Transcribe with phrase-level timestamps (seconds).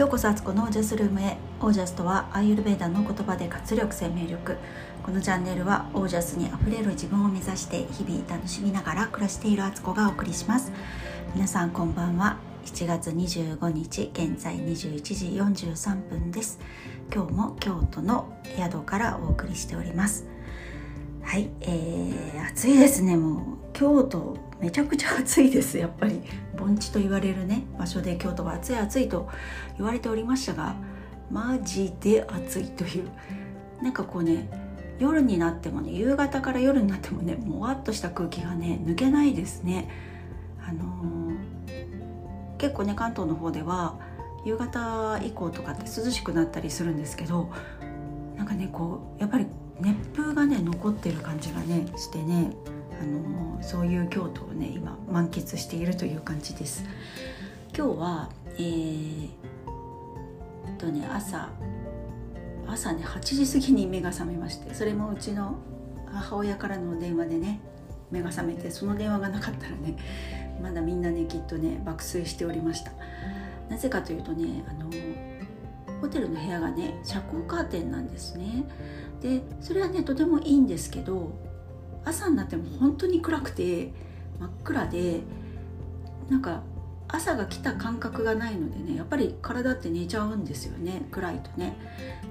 [0.00, 1.36] ようこそあつこのオージャスルームへ。
[1.60, 4.56] オージャスとはアーユルベーダの言葉で活力生命力。
[5.02, 10.72] このチャンネルはオージャスにあふれる自分を目指して日々楽しみながら暮らしているあつこがお送りします。
[11.34, 12.38] 皆さんこんばんは。
[12.64, 16.60] 7月25日現在21時43分です。
[17.14, 20.26] 今日も京都の宿からお送りしております。
[21.22, 23.42] はい、えー、暑いですねもう。
[23.74, 26.22] 京都めちゃくちゃ暑いですやっぱり。
[26.56, 29.28] 盆地と言われるね場所で京都は暑い暑いと
[29.78, 30.74] 言われておりましたが
[31.30, 33.08] マジで暑いという。
[33.82, 34.48] なんかこうね
[34.98, 39.88] 夜になってもね夕方から夜になってもねもわっとした空気がね抜けないですね。
[40.62, 43.98] あのー、結構ね関東の方では
[44.44, 47.50] 夕方以降とかって涼しくなったりするんですけど
[48.36, 49.46] なんかねこうやっぱり
[49.80, 52.52] 熱風がね残ってる感じがねしてね
[53.00, 56.84] あのそういう京都をね今満喫しているという感じです。
[57.76, 59.28] 今日はえー、
[60.78, 61.50] とね朝
[62.66, 65.56] 朝ね8時過ぎに目が覚めましてそれもうちの
[66.06, 67.60] 母親からの電話でね
[68.10, 69.96] 目が覚めてその電話がなかったらね
[70.62, 72.92] まだみんなねきっとね爆睡しておりました。
[73.68, 74.90] なぜかというとねあの
[76.00, 78.64] ホテルの部屋がね遮光カーテンなんですね。
[79.22, 81.32] でそれはねとてもいいんですけど
[82.04, 83.92] 朝になっても本当に暗くて
[84.38, 85.20] 真っ暗で
[86.28, 86.62] なんか
[87.08, 91.76] 朝が来た感覚がないのでねやっぱり体って寝ちゃうんですよね暗いとね。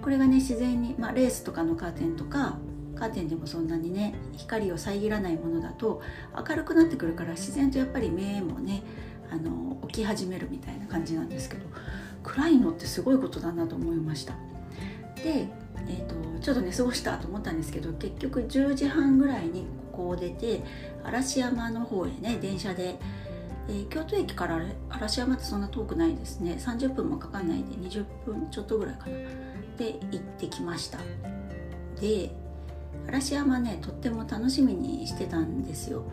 [0.01, 2.57] これがね自然に、まあ、レースとかのカーテンとか
[2.95, 6.01] カーテンでもそんなにね光を遮らないものだと
[6.47, 8.83] 明るくなってくるから自然とやっぱり目もね
[9.31, 11.65] あの起き始めるみたいな感じなんですけど
[12.23, 14.33] 暗いのってすごいことだなと思いました。
[15.15, 15.47] で
[15.87, 20.61] えーと、ちょっと寝過ごしたと思ったんですけど結局10時半ぐらいにここを出て
[21.03, 22.97] 嵐山の方へね電車で、
[23.67, 26.57] えー、京都駅から嵐山ってそんな遠くないですね。
[26.59, 29.17] 30分もかかんないで20分ちょっとぐらいかな。
[29.77, 30.99] で行ってきました。
[31.99, 32.31] で
[33.07, 36.03] 嵐山ねとっても楽しみにしてたんですよ。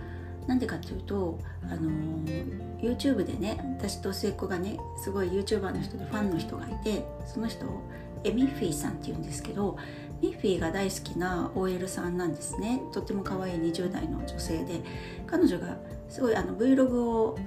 [0.46, 7.82] なんでかっていうと、あのー、YouTube でね私と末っ子がねすごい YouTuber の人でファンの人がいてその人を
[8.26, 9.78] えミッフィーさんっていうんですけど
[10.20, 12.80] ミッフィーが大好きな OL さんなんですね。
[12.92, 14.80] とっても可愛い20代の女性で
[15.26, 15.76] 彼女が
[16.08, 17.38] すごいあの Vlog を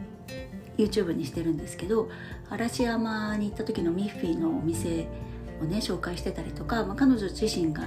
[0.78, 2.10] YouTube にしてるんですけど
[2.50, 5.08] 嵐山に行った時のミッフィーのお店
[5.62, 7.84] をね紹介してたりとか、まあ、彼女自身が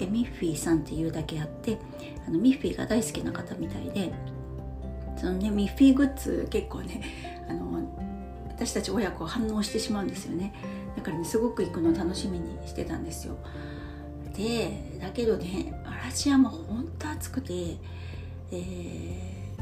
[0.00, 1.78] えミッフィーさんっていうだけあって
[2.26, 4.12] あのミッフィーが大好きな方みたいで
[5.16, 7.02] そのねミッフィーグッズ結構ね
[7.48, 7.80] あの
[8.48, 10.52] 私たち親子反応してしまうんですよね。
[10.96, 13.36] だからねすごく行くの楽しみにしてたんですよ。
[14.36, 17.76] でだけどね嵐山ほんと暑くて
[18.50, 19.54] え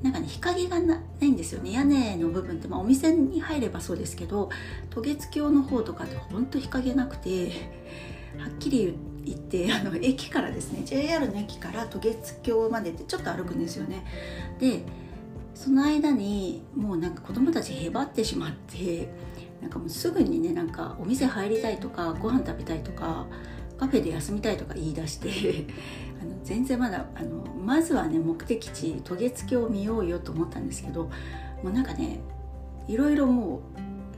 [0.00, 1.72] ー、なんかね日陰がないんですよね。
[1.72, 4.50] 屋根の部分って、まあ、お店に入ればそうですけど
[4.90, 7.50] 渡月橋の方とかってほんと日陰なくて
[8.38, 14.04] はっきり言ってあの駅からですね JR の駅から渡月橋までってちょっと歩くんですよね。
[14.58, 14.82] で
[15.54, 19.08] その間にもうなんか子供たちへばってしまって
[19.64, 23.24] なんかもうすぐにねなんかお店入りたいとかご飯食べたいとか
[23.78, 25.28] カフェで休みたいとか言い出して
[26.20, 31.04] あの全然まだあのまずはね目的地渡月橋を見ようよと思ったんですけど
[31.62, 32.20] もうなんかね
[32.86, 33.60] いろいろもう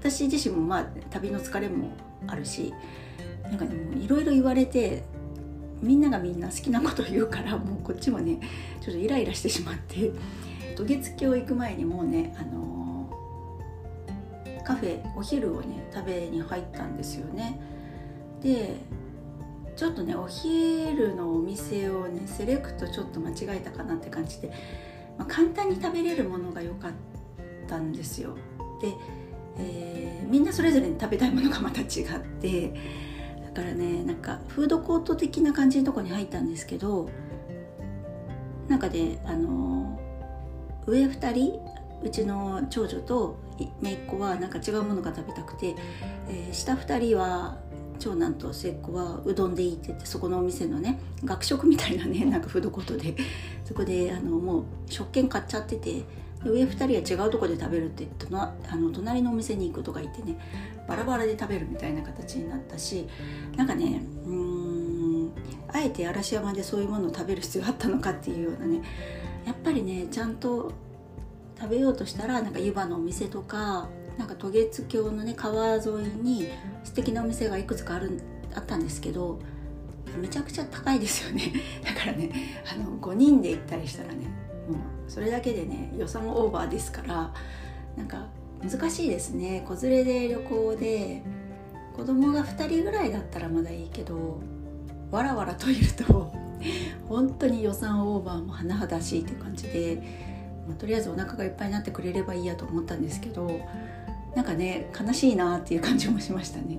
[0.01, 1.91] 私自身もまあ旅の疲れも
[2.27, 2.75] あるし
[3.45, 3.71] なんかね
[4.01, 5.05] いろいろ言われて
[5.81, 8.41] みんながみんな好きなこと言うからもうこっちもね
[8.81, 10.11] ちょっとイライラしてしまって
[10.75, 12.76] 渡月橋行く前にもうねあの
[14.67, 17.61] カフェお昼をね食べに入ったんですよね。
[18.43, 18.77] で
[19.77, 24.51] ちょっとねお昼のお店をねセレクトちょっと間違えたかなって感じで、
[25.19, 26.93] まあ、簡単に食べれるものが良かっ
[27.69, 28.37] たんですよ。
[28.81, 28.93] で、
[29.59, 31.87] えー、みんなそれぞれに食べたいものがまた違っ
[32.41, 32.75] て
[33.45, 37.09] だからねなんかフードコート的な感じのとこに入ったんですけど
[38.67, 40.01] なんかであの
[40.87, 41.66] 上2人
[42.03, 43.39] うちの長女と
[43.81, 45.75] 姪っ子はなんか違うものが食べたくて、
[46.29, 47.59] えー、下2人は
[47.99, 53.15] 長男と末っ子はうどんでいいって言ってそこのお店のね学食みたいなね なんかフードコートで。
[53.67, 56.05] そこであのもう食券買っちゃってて
[56.45, 58.27] 上2人は違うとこで食べるって言って
[58.71, 60.39] あの隣のお店に行くとか言ってね
[60.87, 63.09] バラバラで食べるみたいな形になったし
[63.57, 65.33] なんかねうん
[65.67, 68.83] あえて嵐山でそういうものを食べる必要があったのかっていうようなね
[69.45, 70.71] やっぱりねちゃんと
[71.59, 73.89] 食べようとしたらなんか湯葉のお店とか
[74.19, 75.87] なんか渡月橋のね川沿い
[76.23, 76.49] に
[76.85, 78.21] 素敵なお店がいくつかある
[78.55, 79.39] あったんですけど
[80.21, 81.53] めちゃくちゃ高いですよね。
[81.85, 82.31] だからね
[82.73, 84.27] あの5人で行ったりしたらね
[84.69, 84.77] もう
[85.09, 87.33] それだけでね予算オーバーですから
[87.97, 88.27] なんか
[88.63, 89.65] 難しいですね。
[89.67, 91.23] 子連れで旅行で
[91.95, 94.41] 子供が2人ぐらいだったらまだいいけど
[95.11, 96.33] わらわらといると
[97.09, 100.03] 本当に予算オーバーも甚だしいって感じで、
[100.67, 103.61] まあ、とりあえずお腹がいっぱいになってくれればいいやと思ったんですけど
[104.35, 106.79] なんかね悲しいなっていう感じもしましたね。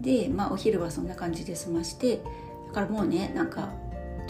[0.00, 2.20] で、まあ、お昼はそんな感じで済まして
[2.68, 3.70] だからもうねなんか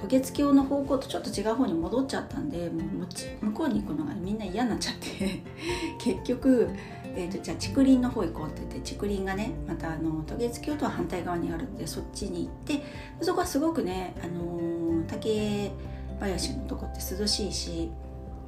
[0.03, 5.43] 渡月橋の方向とちょっと違う方に戻っちゃったんでもう向こうに行くのがみんな嫌になっちゃって
[5.99, 6.69] 結局、
[7.15, 12.85] えーと、じゃあ竹林の方行こうって言って竹林がねまたあの渡月橋とは反対側にあるんでそっちに行って
[13.21, 15.71] そこはすごくね、あのー、竹
[16.19, 17.91] 林のとこって涼しいし、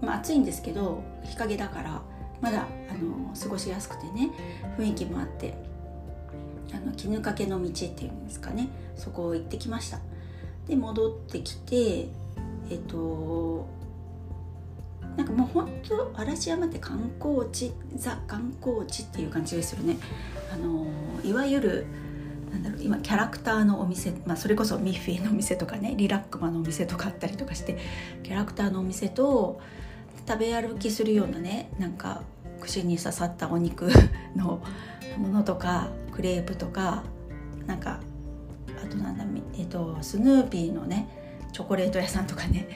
[0.00, 2.02] まあ、暑いんですけど日陰だから
[2.40, 4.30] まだ、あの、過ごしやすくてね
[4.76, 5.54] 雰囲気もあって
[6.72, 10.00] あの絹かけの道っていうんですかねそこを行ってきました。
[10.66, 12.08] で戻ってきて
[12.70, 13.66] えっと
[15.16, 19.96] なんかもう本当嵐山って観光地ザ観光地っていう感じですよね。
[20.52, 20.86] あの
[21.24, 21.86] いわゆる
[22.54, 27.78] なんだろう今キャラクターのお店、まあ、それこそミッフィーのお店とかねリラックマのお店とかあったりとかして
[28.22, 29.60] キャラクターのお店と
[30.26, 32.22] 食べ歩きするようなねなんか
[32.60, 33.90] 串に刺さったお肉
[34.36, 34.62] の
[35.18, 37.02] ものとかクレープとか
[37.66, 38.00] なんか
[38.82, 39.24] あとなんだ、
[39.54, 41.08] えーと、スヌーピーのね
[41.52, 42.68] チョコレート屋さんとかね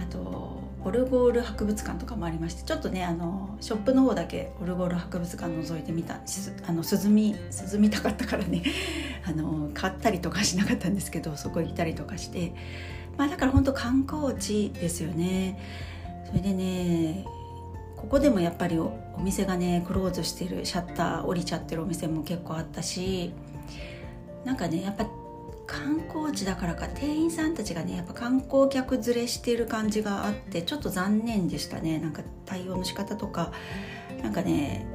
[0.00, 0.43] あと
[0.84, 6.20] オルゴール博物館とかもありましてちょっとねあのショップの方だけオルゴール博物館覗いてみた
[6.66, 7.34] あの涼み
[7.72, 8.62] 涼みたかったからね
[9.26, 12.52] あの買ったりとかしなかったんですけどそこ行ったりとかして。
[13.16, 15.58] まあだから本当観光地ですよね。
[16.26, 17.24] それでね
[17.96, 23.32] ここでもやっぱりお店がねクローズしてるシャッター降りちゃってるお店も結構あったし
[24.44, 25.06] なんかねやっぱ
[25.84, 33.52] 観光地だからか店員さんたちがねやっぱ観光客連れしてる感じがあってちょっと残念でしたねなんか対応の仕方とか
[34.22, 34.86] なんかね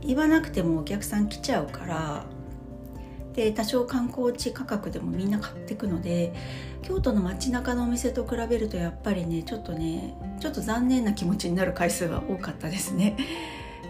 [0.00, 2.24] 言わなくてもお客さん来ちゃうから
[3.34, 6.32] で多少観光地価格でもみんな買ってくので
[6.80, 13.18] 京都の街中のお店と比べるとやっぱりねちょっとねちょっと残念な気持ちになる回数が多かったですね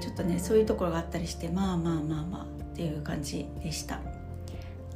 [0.00, 4.15] ちょっとねそういうところがあったりしてまあまあまあまあっていう感じでした。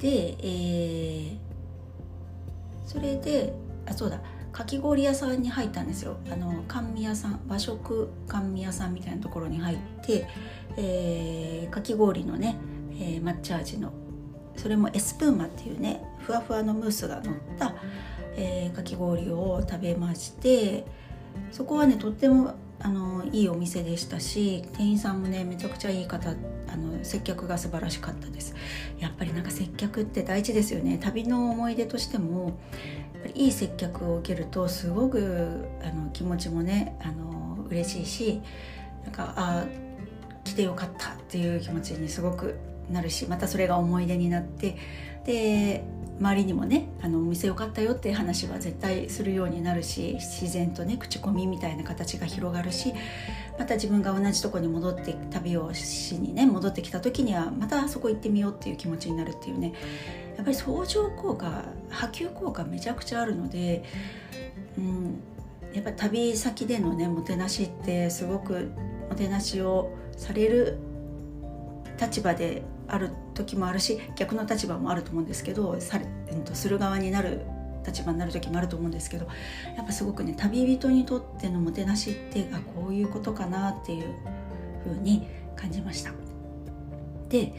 [0.00, 1.36] で、えー、
[2.86, 3.54] それで
[3.86, 4.20] あそうだ。
[4.52, 6.16] かき氷屋さんに入ったんですよ。
[6.30, 10.26] あの甘味屋さん和食甘味屋さんみたいなところに入って、
[10.76, 12.56] えー、かき氷のね、
[12.94, 13.92] えー、抹茶味の。
[14.56, 17.74] それもエスプーマっていうねふわふわのムースが乗った、
[18.36, 20.84] えー、かき氷を食べまして
[21.50, 28.54] そこはねとってもあのいいお店でしたし店員さんもねめちゃくちゃいい方あの接客が素晴らしかったです。
[28.98, 30.98] やっぱりなんか接客って大事ですよね。
[30.98, 32.58] 旅の思い出としても
[33.14, 38.40] やっぱりいい接客を受けるとすごくあの気持ちもねあの嬉しいし
[39.04, 39.64] なんかあ
[40.44, 42.56] 来てよかったっていう気持ちにすごく
[42.90, 44.76] なるしまたそれが思い出になって
[45.24, 45.84] で
[46.20, 52.92] 周りにもねあのお店良かったよっていう話は絶対するようになるし自然とね口コミみたいな形が広がるし
[53.58, 59.72] また自分が同じとこに戻って旅をしにね戻ってきた時にはまたそこ行ってみようっていう気持ちになるっていうね。
[60.36, 63.84] やっぱり相乗効果波及効果めちゃくちゃあるので、
[64.78, 65.20] うん、
[65.74, 68.70] やっぱ旅先でのねもてなしってすごく
[69.10, 70.78] もてなしをされる
[72.00, 73.10] 立場である
[73.44, 77.40] 時もあるし逆の立場もあると思うんですけどさ、えー、とする側になる
[77.86, 79.26] 立場になる時もあると思うんですけど
[79.76, 84.14] やっぱすごくね旅人にとってのもてなしってあこういうことかなっていう
[84.84, 86.12] 風に感じました。
[87.28, 87.54] で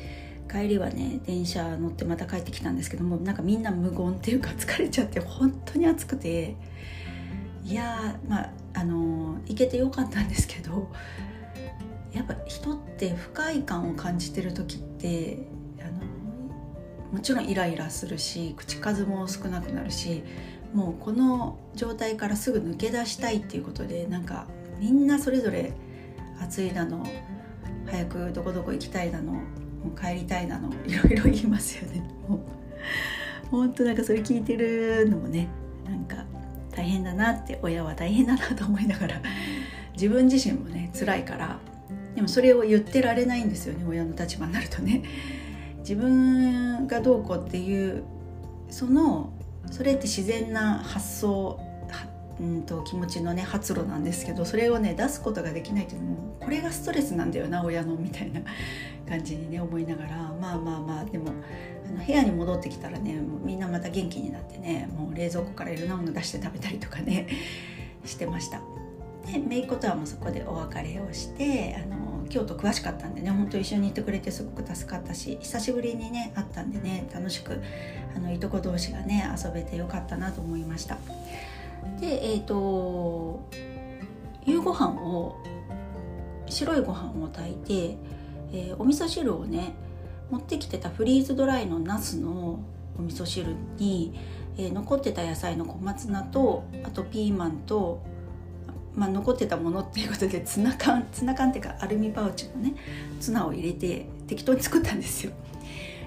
[0.51, 6.55] 帰りはね電車乗ってまた帰ってきたんですけどもなんかみんな無言っていうか疲れちゃって本当に暑くて
[7.63, 10.91] いやまああの行けてよかったんですけど
[12.11, 15.47] やっぱ人って不快感を感じてる時って
[17.11, 20.23] もちろんイライラするし口数も少なくなるし
[20.73, 24.47] もうこの状態からすぐ抜け出したいっていうことでなんか
[24.79, 25.73] みんなそれぞれ
[26.41, 27.05] 暑いだの
[27.85, 29.41] 早くどこどこ行きたいだのも
[29.93, 32.03] う帰りたいだのいろいろ言いますよね。
[32.27, 32.39] もう
[33.49, 35.49] 本当なんかそれ聞いてるのもね
[35.85, 36.23] なんか
[36.71, 39.21] 大変だなって親は大変だなと思いながら
[39.93, 41.59] 自分自身もね辛いから
[42.15, 45.03] でもそれを言ってられないんですよね親の立場になるとね。
[45.81, 48.03] 自分がどうこうっていう
[48.69, 49.33] その
[49.69, 51.59] それって自然な発想
[52.39, 58.41] うんと気持ちのね発露なんですけどそれをね出すことができないっていうのもこれがストレスなんだよな親のみたいな
[59.07, 61.31] 感じにね思いながらまあまあまあでも
[61.85, 67.27] あの部屋に戻ってきたらねみんなまた元気になってねもう冷蔵庫からいろんなもの出して食べたりとかね
[68.05, 68.61] してました。
[69.27, 77.61] で姪っ子とはもうそこでお別れをしてあの京都詳しかったんでね本当一緒にいてくれてすごく助かったし久しぶりにね会ったんでね楽しく
[78.15, 80.97] あのいとこ同士がね遊べてよかったなと思いました。
[81.99, 83.45] でえっ、ー、と
[84.45, 85.37] 夕ご飯を
[86.47, 87.97] 白いご飯を炊いて、
[88.53, 89.73] えー、お味噌汁をね
[90.29, 92.59] 持ってきてたフリーズドライのナスの
[92.97, 94.13] お味噌汁に、
[94.57, 98.01] えー、残ってた野菜の小松菜とあとピーマンと
[98.95, 102.75] まあ、残ってたものっていうことでツナ缶ツナ缶っていうかアルミパウチのね
[103.19, 105.31] ツナを入れて適当に作ったんですよ。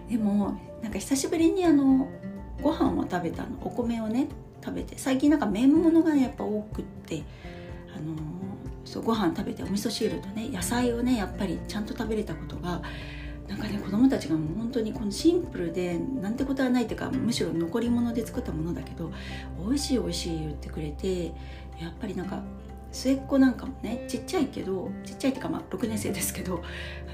[0.09, 2.09] でもなんか久しぶりにあの
[2.63, 4.29] ご飯を食べたのお米をね
[4.63, 7.23] 食べて最近なんか麺物がねやっぱ多くって
[7.97, 8.17] あの
[8.85, 12.83] そうご飯食べてお味噌汁とね野菜をねやっぱりちゃんと食べれたことが
[13.49, 19.13] なんかね子供たちがもう本当にこのシンプルでなんてことはないっていうかむしろ残り物で作ったものだけど
[19.67, 21.27] 美味しい美味しい言ってくれて
[21.79, 22.43] やっぱりなんか
[22.95, 26.63] 末っ子なんかもねちっちゃいけどちっちゃいっていうかまあ6年生ですけど、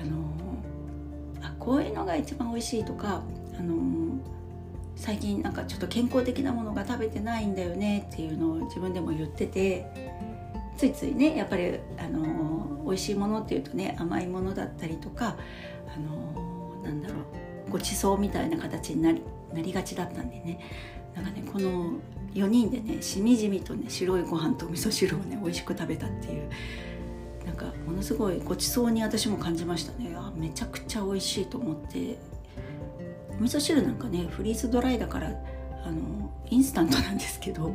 [0.01, 3.23] あのー、あこういうのが一番美味しいとか、
[3.59, 4.19] あのー、
[4.95, 9.87] 最近なんかちょっと健康的なものが食べてないんだよねっていうのを自分でも言ってて
[10.77, 15.39] ついついねやっぱり、あのー、美味しいものっていうとね甘いものだったりとか、
[15.89, 17.15] あのー、なんだろ
[17.69, 19.23] うごちそうみたいな形になり
[19.55, 20.61] なりがちだったんでね。
[21.15, 21.95] なんかねこの
[22.35, 26.49] 4人でねしみじみとね白いご飯と味噌汁をね美味しく食べたっていう
[27.45, 30.15] なんかものすごいごちそうに私も感じましたね。
[30.17, 32.19] あめちゃくちゃ美味しいと思って。
[33.41, 35.29] お味噌汁なんかねフリーズドライだから
[35.83, 37.75] あのインスタントなんですけど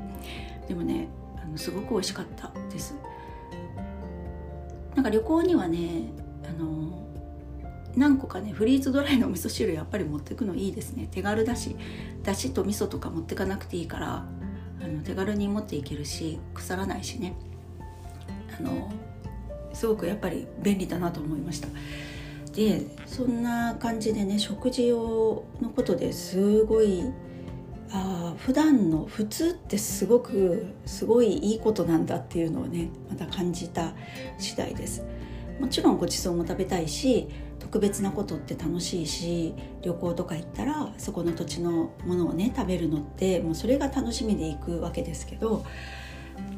[0.67, 1.07] でもね
[1.41, 2.95] あのすごく美味しかったです。
[4.93, 6.09] なんか旅行にはね
[6.47, 7.03] あの
[7.95, 11.07] 何個かねフリーズドライの味噌汁やっぱり持ってくのいいですね。
[11.09, 11.75] 手軽だし
[12.23, 14.25] だしと味噌とか持ってかなくていいから
[14.85, 17.33] あの手軽に持っていけるし腐らないしね。
[18.57, 18.91] あの
[19.73, 21.67] すごくやっぱり便利だなと思いました。
[22.53, 27.03] でそんな感じでね食事をのことですごい
[27.91, 33.93] あ普段の普通ってすごくすごいいいことなんだっていうのをねまた感じた
[34.37, 35.03] 次第です。
[35.59, 45.65] もちろんごちそうも食べたいし特別なことって楽しいし旅行とか行ったらそこの土地のものをね食べるのってもうそれが楽しみで行くわけですけど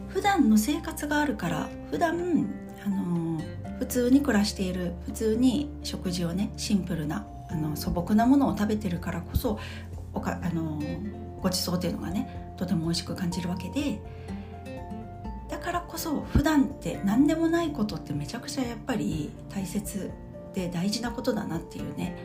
[0.09, 2.49] 普段の生活があるから普段
[2.85, 3.41] あの
[3.79, 9.59] 普通に暮らしている普通に食事をねシンプルなあの素朴なものを食べてるからこそ
[10.13, 10.81] おかあの
[11.41, 14.01] ごちそうっていうのがねとても美味しく感じるわけで
[15.67, 20.11] からこそ普段って何でもないことってめちゃくちゃやっぱり大切
[20.53, 22.15] で大事なことだなっていうね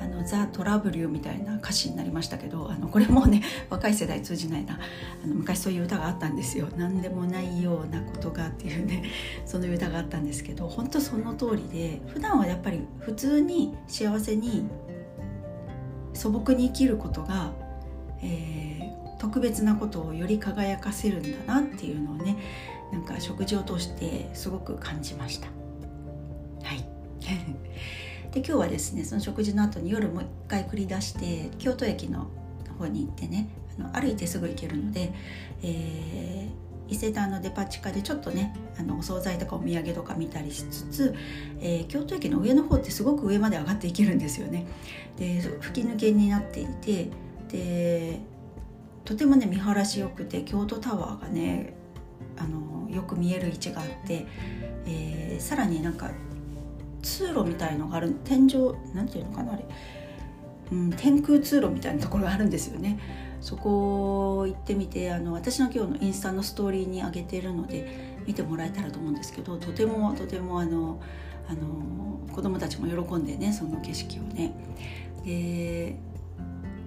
[0.00, 4.78] あのザ・トラブルみたいな歌詞になりましたけどあのこれもね 若い世代通じないな
[5.24, 6.68] あの昔そういう歌があったんですよ。
[6.76, 9.02] 何でもないようなことがっていうね
[9.46, 14.68] その歌があったんですけど本当その通りで普段はやっぱり普通に幸せに
[16.12, 17.50] 素朴に生きることが、
[18.22, 22.36] えー、特別なことをより輝かせるんだなっていうのをね
[22.92, 25.48] なんか食事を通してすごく感じました。
[26.62, 26.84] はい
[28.32, 32.28] で今日はですねその食事の後に夜もう一回繰り出して京都駅の
[32.78, 35.12] 方に行ってねあの歩いてすぐ行けるので、
[35.62, 41.14] えー、伊勢丹のデパ地下でちょっとねあのお惣菜とかお土産とか見たりしつつ、
[41.60, 44.66] えー、京都駅の上の方ってすごく上まで上がっていけるんですよね。
[45.16, 47.10] で吹き抜けになっていて
[47.48, 48.20] で
[49.04, 51.74] とてもね見晴らしよくて京都タワーがね
[52.38, 54.26] あのよく見える位置があって、
[54.86, 56.10] えー、さらになんか
[57.02, 59.64] 通路みたいのがある天井なんていうのかなあれ、
[60.72, 62.98] うん、天空通路みたいなところがあるんですよね。
[63.40, 71.00] そこ行ってみてあの私の今日のインスタのストーリーに上げてるので見てもらえたらと思うんですけどとてもとてもあの
[71.48, 74.52] あの子供たちも喜んでねその景色をね。
[75.24, 75.96] で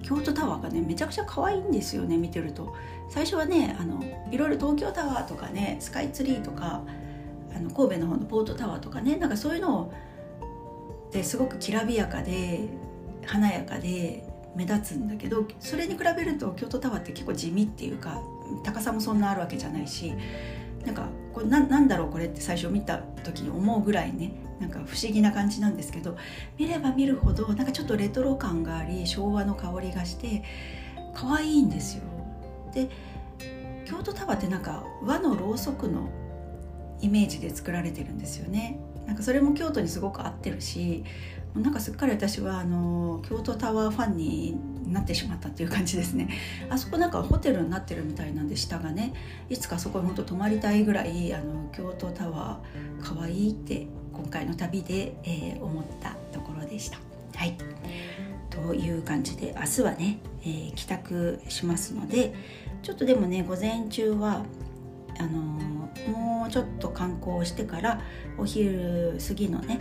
[0.01, 2.75] 京都タワーがねめちゃくちゃ可愛いんですよね見てると。
[3.09, 6.83] 最初はねあのいろいろ東京タワーとかねスカイツリーとか
[7.55, 9.93] あの神戸の方のポートタワーとかねなんかそういうのを
[11.11, 12.67] ですごくきらびやかで
[13.25, 14.23] 華やかで
[14.55, 18.21] 目立つんだけどそれに比べると京都タワーって結構地味っていうか
[18.63, 20.13] 高さもそんなあるわけじゃないし
[20.85, 21.07] なんか
[21.39, 26.17] これななんだろうこれって最初見た時に思うぐらいねなんか不思議な感じなんですけど
[26.57, 30.43] 見れば見るほどなんかちょっとレトロ感があり昭和の香りがして
[31.15, 32.03] 可愛いんですよ。
[32.73, 32.89] で
[33.85, 36.09] 京都タワーってなんか和のろうそくの
[36.99, 38.77] イメージで作られてるんですよね
[39.07, 41.03] なんかそれも京都にすごく合ってるし
[41.55, 46.29] なんかすっかり私はあの京都タワーファンになってしまったっていう感じですね。
[46.69, 49.13] あそこなんかホテルになってるみたいなんで下がね。
[49.49, 56.99] いつかそこに本当泊まりたいぐらいあの京都タワーかわいいって今回の旅で、えー、思ったところでした。
[57.35, 57.55] はい。
[58.49, 62.33] という感じで明日はね、えー、帰宅しますので
[62.81, 64.43] ちょっとでもね午前中は
[65.19, 65.39] あの
[66.11, 68.01] もうちょっと観光してから
[68.37, 69.79] お昼過ぎのね、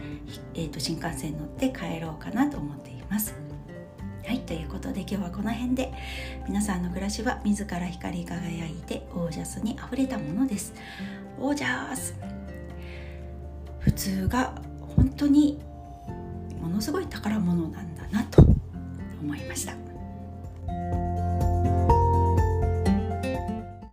[0.54, 3.34] えーと、新幹線乗って帰ろうかなと思っています。
[4.26, 5.90] はいということで今日はこの辺で
[6.46, 10.74] 皆さんの暮らしは自ら光り輝いてオージャスにあふれたものです。
[11.40, 12.14] オージャス
[13.78, 14.60] 普通が
[14.96, 15.58] 本当に
[16.60, 18.42] ものすごい宝物なんだなと
[19.22, 19.72] 思いました。